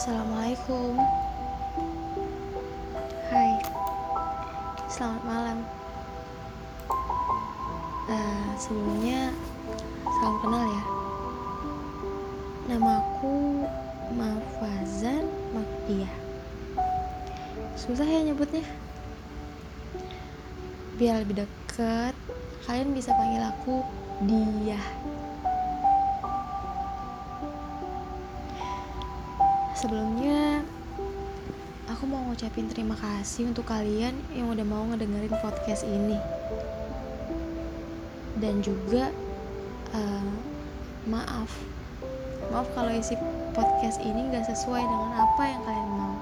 [0.00, 0.96] Assalamualaikum.
[3.28, 3.52] Hai.
[4.88, 5.58] Selamat malam.
[8.08, 9.28] Uh, Sebelumnya
[10.00, 10.84] Salam kenal ya.
[12.72, 13.68] Namaku
[14.16, 16.08] Mafazan Makdia
[17.76, 18.64] Susah ya nyebutnya.
[20.96, 22.16] Biar lebih deket
[22.64, 23.84] Kalian bisa panggil aku
[24.24, 24.80] Dia
[29.80, 30.60] Sebelumnya,
[31.88, 36.20] aku mau ngucapin terima kasih untuk kalian yang udah mau ngedengerin podcast ini.
[38.36, 39.08] Dan juga
[39.96, 40.28] uh,
[41.08, 41.48] maaf,
[42.52, 43.16] maaf kalau isi
[43.56, 46.16] podcast ini gak sesuai dengan apa yang kalian mau.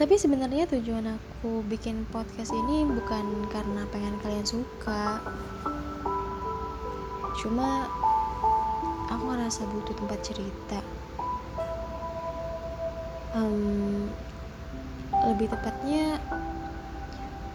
[0.00, 5.20] Tapi sebenarnya tujuan aku bikin podcast ini bukan karena pengen kalian suka.
[7.44, 7.92] Cuma
[9.20, 10.80] aku ngerasa butuh tempat cerita.
[13.36, 14.08] Um,
[15.28, 16.16] lebih tepatnya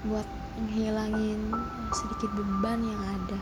[0.06, 0.30] buat
[0.62, 1.42] menghilangin
[1.90, 3.40] sedikit beban yang ada.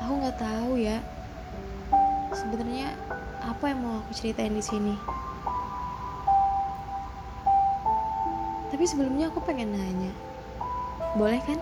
[0.00, 0.96] Aku nggak tahu ya
[2.32, 2.96] sebenarnya
[3.44, 4.96] apa yang mau aku ceritain di sini?
[8.72, 10.12] Tapi sebelumnya aku pengen nanya
[11.20, 11.60] boleh kan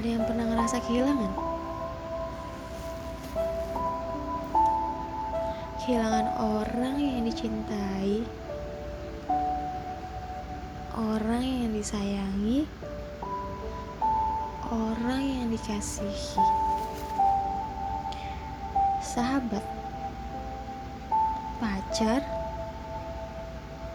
[0.00, 1.32] ada yang pernah ngerasa kehilangan?
[5.76, 8.24] Kehilangan orang yang dicintai,
[10.96, 12.64] orang yang disayangi,
[14.72, 16.48] orang yang dikasihi,
[19.04, 19.64] sahabat,
[21.60, 22.24] pacar,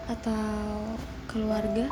[0.06, 0.86] atau
[1.26, 1.90] keluarga.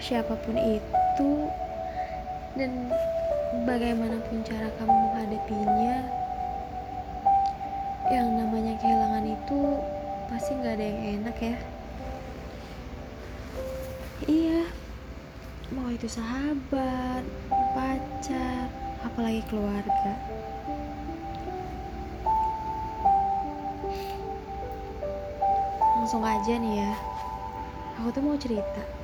[0.00, 1.32] Siapa pun itu
[2.56, 2.88] dan
[3.68, 5.96] bagaimanapun cara kamu menghadapinya
[8.08, 9.60] yang namanya kehilangan itu
[10.32, 11.56] pasti nggak ada yang enak ya.
[14.24, 14.60] Iya
[15.70, 17.22] mau itu sahabat
[17.76, 18.72] pacar
[19.04, 20.12] apalagi keluarga.
[26.00, 26.92] Langsung aja nih ya
[28.00, 28.99] aku tuh mau cerita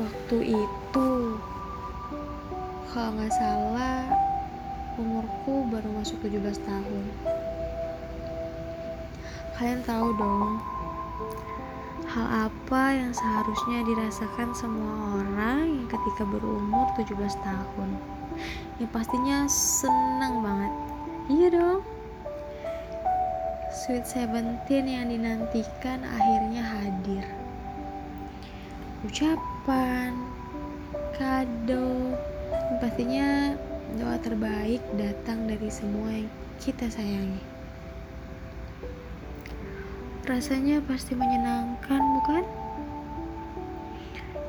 [0.00, 1.10] waktu itu.
[2.92, 4.04] Kalau nggak salah
[5.00, 7.04] umurku baru masuk 17 tahun.
[9.56, 10.60] Kalian tahu dong
[12.12, 17.90] hal apa yang seharusnya dirasakan semua orang yang ketika berumur 17 tahun?
[18.76, 20.72] Yang pastinya senang banget.
[21.32, 21.80] Iya dong.
[23.72, 27.24] Sweet Seventeen yang dinantikan akhirnya hadir.
[29.08, 30.26] Ucapan, kado,
[32.50, 33.54] dan pastinya
[33.94, 37.42] doa terbaik datang dari semua yang kita sayangi.
[40.26, 42.44] Rasanya pasti menyenangkan, bukan?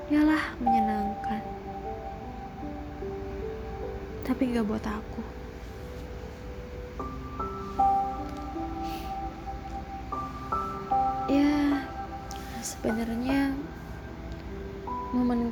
[0.09, 1.41] Yalah, menyenangkan.
[4.25, 5.22] Tapi gak buat aku.
[11.30, 11.85] Ya,
[12.62, 13.53] sebenarnya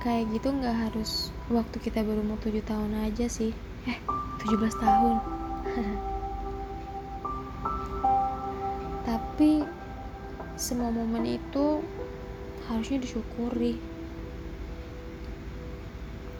[0.01, 3.53] kayak gitu nggak harus waktu kita berumur 7 tahun aja sih.
[3.85, 3.97] Eh
[4.41, 5.16] 17 tahun.
[9.09, 9.61] Tapi
[10.57, 11.85] semua momen itu
[12.66, 13.78] harusnya disyukuri.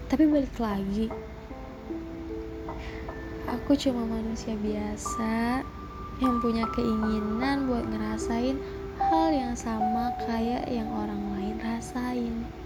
[0.10, 1.08] Tapi balik lagi
[3.72, 5.64] aku cuma manusia biasa
[6.20, 8.60] yang punya keinginan buat ngerasain
[9.00, 12.61] hal yang sama kayak yang orang lain rasain.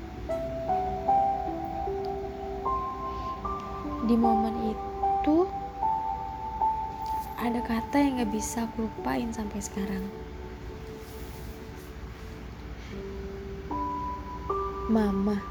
[4.06, 5.50] Di momen itu
[7.42, 10.06] ada kata yang gak bisa aku lupain sampai sekarang.
[14.86, 15.42] Mama.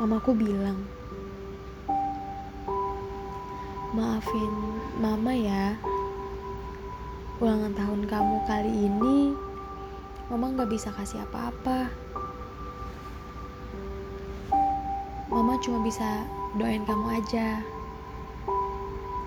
[0.00, 0.82] Mamaku bilang,
[3.92, 4.52] maafin
[4.98, 5.76] mama ya.
[7.38, 9.36] Ulangan tahun kamu kali ini,
[10.32, 12.01] mama gak bisa kasih apa-apa.
[15.52, 16.24] Mama cuma bisa
[16.56, 17.60] doain kamu aja.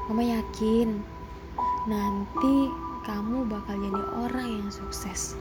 [0.10, 0.98] Mama yakin
[1.86, 2.74] nanti
[3.06, 5.38] kamu bakal jadi orang yang sukses.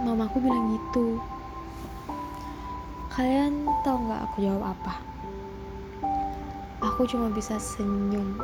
[0.00, 1.20] Mamaku bilang gitu.
[3.12, 5.04] Kalian tau gak aku jawab apa?
[6.80, 8.40] Aku cuma bisa senyum.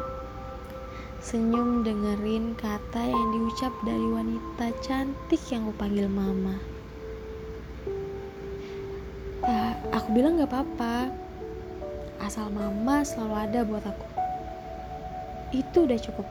[1.25, 6.61] senyum dengerin kata yang diucap dari wanita cantik yang kupanggil mama.
[9.44, 11.12] Ya, aku bilang gak apa-apa.
[12.17, 14.08] Asal mama selalu ada buat aku.
[15.52, 16.25] Itu udah cukup.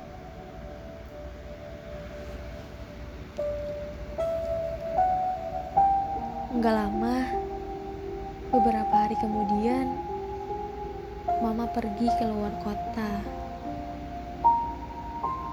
[6.57, 7.18] Enggak lama,
[8.50, 9.94] beberapa hari kemudian,
[11.38, 13.12] mama pergi ke luar kota.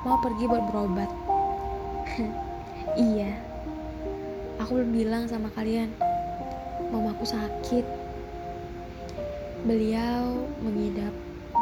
[0.09, 1.11] Mau pergi buat berobat.
[2.97, 3.37] iya,
[4.57, 5.93] aku belum bilang sama kalian,
[6.91, 7.87] mamaku sakit.
[9.65, 11.15] Beliau mengidap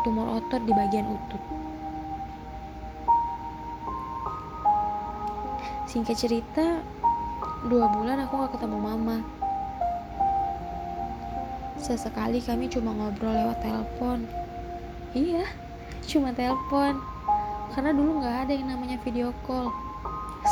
[0.03, 1.43] tumor otot di bagian utut.
[5.89, 6.85] Singkat cerita,
[7.67, 9.19] Dua bulan aku gak ketemu mama.
[11.75, 14.31] Sesekali kami cuma ngobrol lewat telepon.
[15.11, 15.43] Iya,
[16.07, 17.03] cuma telepon.
[17.75, 19.75] Karena dulu gak ada yang namanya video call.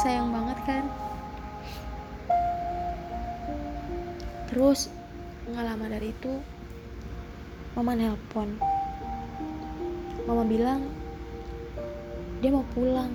[0.03, 0.85] Sayang banget kan?
[4.57, 4.89] Terus,
[5.53, 6.41] gak lama dari itu,
[7.77, 8.57] mama nelpon.
[10.25, 10.89] Mama bilang,
[12.41, 13.13] dia mau pulang.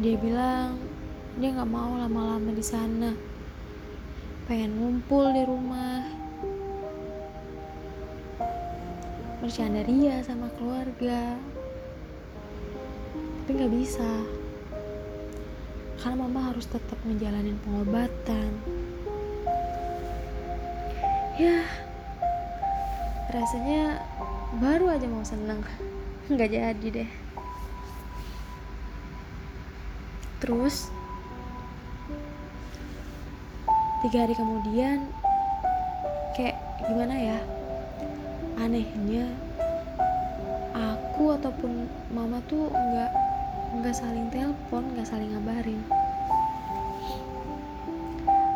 [0.00, 0.96] Dia bilang
[1.36, 3.12] dia nggak mau lama-lama di sana
[4.48, 6.00] pengen ngumpul di rumah
[9.44, 11.36] bercanda ria sama keluarga
[13.44, 14.08] tapi nggak bisa
[16.00, 18.50] karena mama harus tetap menjalani pengobatan.
[21.36, 21.64] Ya
[23.32, 24.00] rasanya
[24.60, 25.60] baru aja mau seneng.
[26.32, 27.10] Nggak jadi deh.
[30.40, 30.88] Terus
[34.04, 35.08] tiga hari kemudian
[36.36, 36.56] kayak
[36.86, 37.38] gimana ya?
[38.60, 39.28] Anehnya
[40.76, 43.25] aku ataupun mama tuh nggak
[43.74, 45.82] nggak saling telepon nggak saling ngabarin.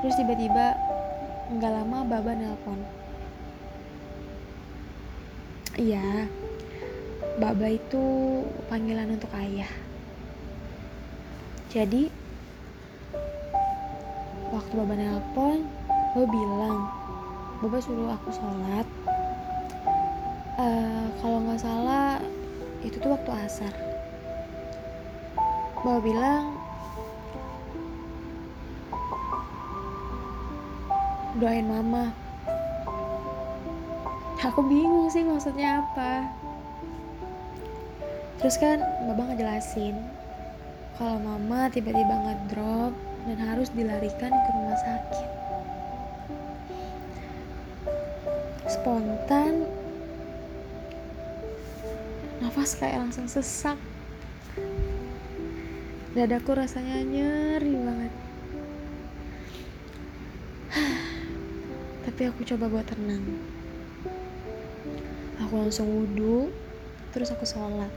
[0.01, 0.79] Terus tiba-tiba
[1.51, 2.79] nggak lama baba nelpon.
[5.75, 6.31] Iya
[7.41, 8.05] baba itu
[8.69, 9.71] panggilan untuk ayah.
[11.71, 12.11] Jadi
[14.51, 15.62] waktu Baba nelpon
[16.12, 16.79] Baba bilang
[17.62, 18.87] Baba suruh aku sholat.
[20.61, 22.21] Uh, kalau nggak salah
[22.85, 23.89] itu tuh waktu asar
[25.81, 26.44] Baba bilang
[31.41, 32.12] doain mama
[34.44, 36.29] aku bingung sih maksudnya apa
[38.41, 39.97] terus kan Baba ngejelasin
[41.00, 42.93] kalau mama tiba-tiba ngedrop
[43.25, 45.29] dan harus dilarikan ke rumah sakit.
[48.69, 49.65] Spontan,
[52.44, 53.81] nafas kayak langsung sesak.
[56.11, 58.12] Dadaku rasanya nyeri banget.
[62.07, 63.25] Tapi aku coba buat tenang.
[65.47, 66.51] Aku langsung wudhu,
[67.15, 67.91] terus aku sholat.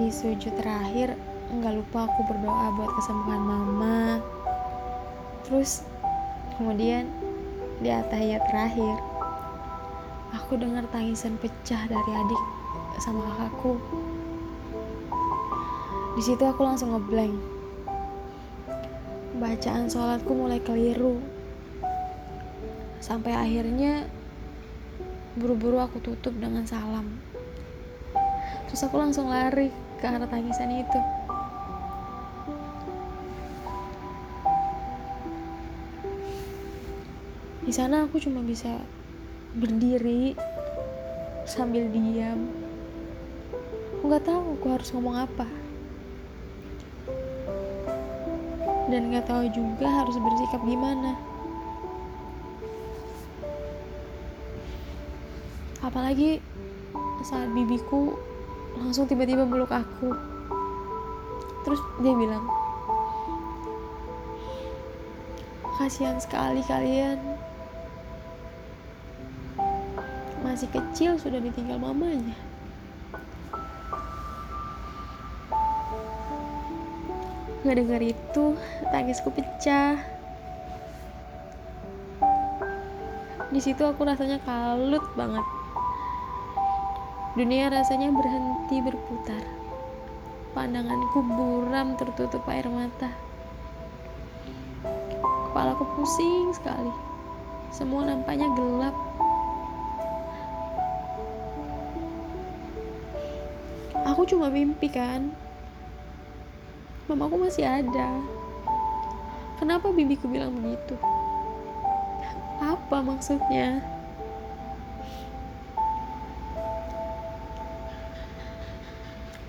[0.00, 1.16] Di sujud terakhir,
[1.52, 4.24] nggak lupa aku berdoa buat kesembuhan mama
[5.44, 5.84] terus
[6.56, 7.04] kemudian
[7.84, 8.96] di atahiyat terakhir
[10.32, 12.42] aku dengar tangisan pecah dari adik
[13.04, 13.76] sama kakakku
[16.12, 17.32] di situ aku langsung ngeblank.
[19.40, 21.16] Bacaan sholatku mulai keliru.
[23.00, 24.04] Sampai akhirnya
[25.40, 27.16] buru-buru aku tutup dengan salam.
[28.68, 31.00] Terus aku langsung lari ke arah tangisan itu.
[37.64, 38.84] Di sana aku cuma bisa
[39.56, 40.36] berdiri
[41.48, 42.52] sambil diam.
[43.96, 45.61] Aku nggak tahu aku harus ngomong apa
[48.92, 51.16] dan nggak tahu juga harus bersikap gimana.
[55.80, 56.44] Apalagi
[57.24, 58.12] saat bibiku
[58.76, 60.12] langsung tiba-tiba meluk aku.
[61.64, 62.44] Terus dia bilang
[65.80, 67.16] kasihan sekali kalian.
[70.44, 72.51] Masih kecil sudah ditinggal mamanya.
[77.62, 78.44] Nggak dengar itu,
[78.90, 79.98] tangisku pecah.
[83.54, 85.46] Di situ aku rasanya kalut banget.
[87.38, 89.42] Dunia rasanya berhenti berputar.
[90.52, 93.14] Pandanganku buram tertutup air mata.
[95.50, 96.92] Kepalaku pusing sekali.
[97.72, 98.96] Semua nampaknya gelap
[104.12, 105.32] aku cuma mimpi kan
[107.10, 108.22] mamaku masih ada.
[109.58, 110.94] Kenapa bibiku bilang begitu?
[112.62, 113.82] Apa maksudnya?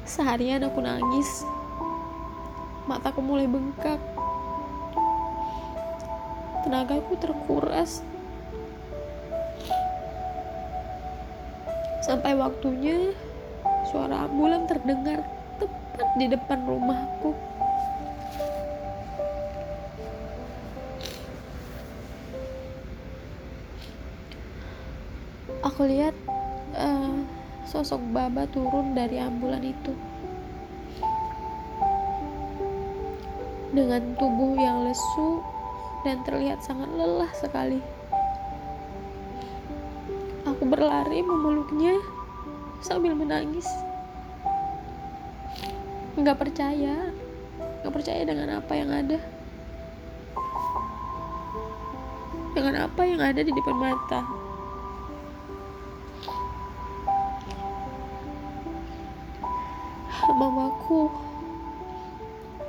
[0.06, 1.46] Seharian aku nangis.
[2.86, 3.98] Mataku mulai bengkak.
[6.66, 8.06] Tenagaku terkuras.
[12.06, 13.14] Sampai waktunya
[13.90, 15.26] suara ambulan terdengar
[15.94, 17.38] tepat di depan rumahku
[25.62, 26.18] aku lihat
[26.74, 27.22] uh,
[27.70, 29.94] sosok baba turun dari ambulan itu
[33.74, 35.42] dengan tubuh yang lesu
[36.06, 37.82] dan terlihat sangat lelah sekali.
[40.46, 41.98] Aku berlari memeluknya
[42.86, 43.66] sambil menangis.
[46.14, 47.10] Nggak percaya,
[47.82, 49.18] nggak percaya dengan apa yang ada.
[52.54, 54.22] Dengan apa yang ada di depan mata.
[60.34, 61.14] Mamaku,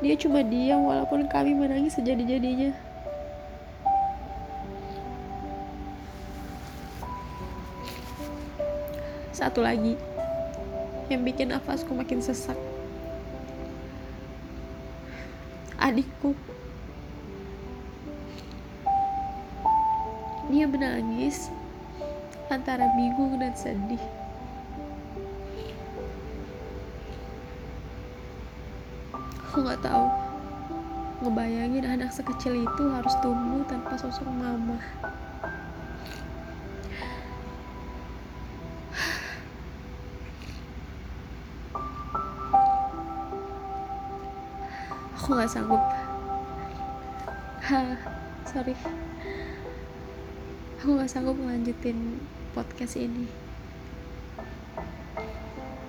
[0.05, 2.77] dia cuma diam walaupun kami menangis sejadi-jadinya.
[9.33, 9.97] Satu lagi
[11.09, 12.74] yang bikin nafasku makin sesak.
[15.85, 16.33] Adikku.
[20.49, 21.53] Dia menangis
[22.49, 24.00] antara bingung dan sedih.
[29.45, 30.09] Aku nggak tahu
[31.21, 34.81] ngebayangin anak sekecil itu harus tumbuh tanpa sosok mama.
[45.25, 45.81] Aku nggak sanggup.
[48.45, 48.76] Sorry.
[50.85, 52.21] Aku nggak sanggup melanjutin
[52.52, 53.25] podcast ini.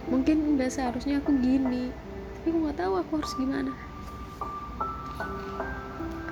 [0.08, 1.92] Mungkin udah seharusnya aku gini
[2.40, 3.76] tapi aku nggak tahu aku harus gimana.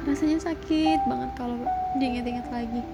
[0.07, 1.59] Rasanya sakit banget kalau
[1.99, 2.87] diinget-inget lagi.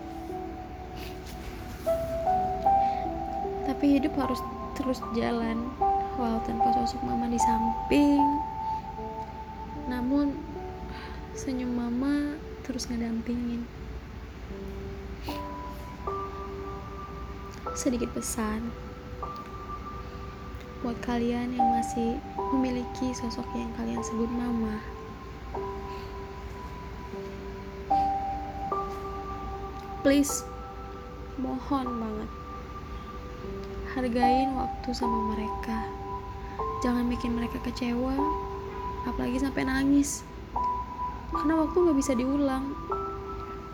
[3.62, 4.42] Tapi hidup harus
[4.74, 5.70] terus jalan
[6.18, 8.26] walau tanpa sosok mama di samping
[9.90, 10.38] namun
[11.34, 13.66] senyum mama terus ngedampingin.
[17.74, 18.70] Sedikit pesan.
[20.86, 22.22] Buat kalian yang masih
[22.54, 24.78] memiliki sosok yang kalian sebut mama.
[30.06, 30.46] Please
[31.42, 32.30] mohon banget.
[33.98, 35.90] Hargain waktu sama mereka.
[36.86, 38.16] Jangan bikin mereka kecewa
[39.08, 40.26] apalagi sampai nangis.
[41.30, 42.74] Karena waktu nggak bisa diulang.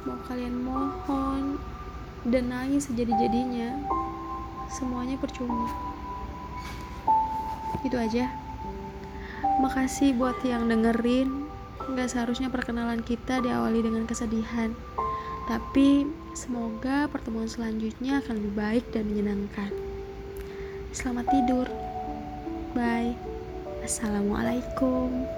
[0.05, 1.57] Mau kalian mohon
[2.29, 3.81] dan nangis sejadi-jadinya
[4.69, 5.69] semuanya percuma.
[7.81, 8.29] Itu aja.
[9.61, 11.47] Makasih buat yang dengerin.
[11.85, 14.73] Nggak seharusnya perkenalan kita diawali dengan kesedihan.
[15.45, 19.69] Tapi semoga pertemuan selanjutnya akan lebih baik dan menyenangkan.
[20.89, 21.69] Selamat tidur.
[22.73, 23.34] Bye
[23.85, 25.29] Assalamualaikum.